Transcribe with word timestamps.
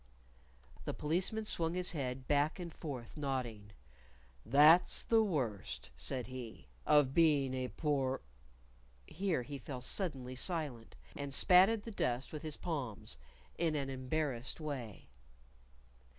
The 0.85 0.95
Policeman 0.95 1.45
swung 1.45 1.75
his 1.75 1.91
head 1.91 2.27
back 2.27 2.57
and 2.59 2.73
forth, 2.73 3.15
nodding. 3.15 3.69
"That's 4.43 5.03
the 5.03 5.21
worst," 5.21 5.91
said 5.95 6.25
he, 6.25 6.65
"of 6.87 7.13
being 7.13 7.53
a 7.53 7.67
Poor" 7.67 8.21
Here 9.07 9.43
he 9.43 9.59
fell 9.59 9.81
suddenly 9.81 10.33
silent, 10.35 10.95
and 11.15 11.31
spatted 11.31 11.83
the 11.83 11.91
dust 11.91 12.33
with 12.33 12.41
his 12.41 12.57
palms 12.57 13.17
in 13.59 13.75
an 13.75 13.91
embarrassed 13.91 14.59
way. 14.59 15.07